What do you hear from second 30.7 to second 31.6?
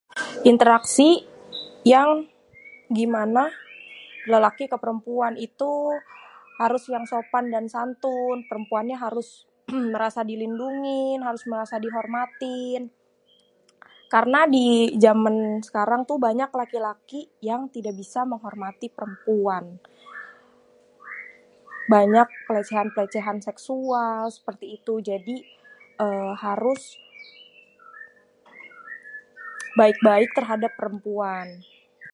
perempuan..